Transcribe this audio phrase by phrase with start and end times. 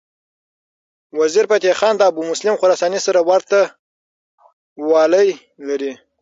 [1.19, 3.59] وزیرفتح خان د ابومسلم خراساني سره ورته
[4.89, 5.29] والی
[5.67, 5.93] لري.